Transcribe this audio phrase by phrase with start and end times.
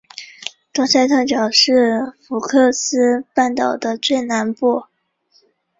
[0.73, 4.85] 多塞特角是福克斯半岛的最南端。